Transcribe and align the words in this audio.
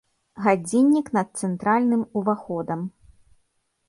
Гадзіннік 0.43 1.11
над 1.17 1.29
цэнтральным 1.43 2.03
уваходам. 2.21 2.79